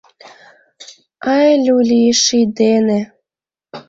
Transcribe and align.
Ай, 1.35 1.51
люли, 1.63 2.01
ший 2.21 2.45
дене 2.59 2.99